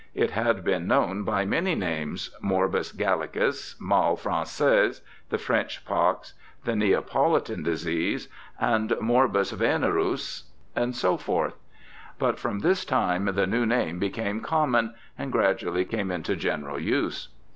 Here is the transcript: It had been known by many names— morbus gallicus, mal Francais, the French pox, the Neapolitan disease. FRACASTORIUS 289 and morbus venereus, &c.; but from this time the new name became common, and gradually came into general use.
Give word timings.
It 0.15 0.31
had 0.31 0.63
been 0.63 0.87
known 0.87 1.21
by 1.21 1.45
many 1.45 1.75
names— 1.75 2.31
morbus 2.41 2.91
gallicus, 2.91 3.79
mal 3.79 4.15
Francais, 4.15 4.93
the 5.29 5.37
French 5.37 5.85
pox, 5.85 6.33
the 6.63 6.75
Neapolitan 6.75 7.61
disease. 7.61 8.27
FRACASTORIUS 8.59 8.97
289 8.99 9.21
and 9.21 9.31
morbus 9.31 9.53
venereus, 9.53 10.43
&c.; 10.95 11.55
but 12.17 12.39
from 12.39 12.61
this 12.61 12.83
time 12.83 13.25
the 13.33 13.45
new 13.45 13.67
name 13.67 13.99
became 13.99 14.41
common, 14.41 14.95
and 15.19 15.31
gradually 15.31 15.85
came 15.85 16.09
into 16.09 16.35
general 16.35 16.79
use. 16.79 17.27